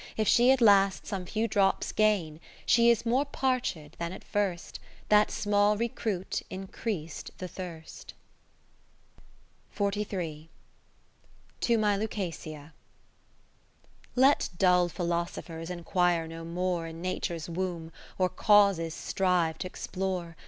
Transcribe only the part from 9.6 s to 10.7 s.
40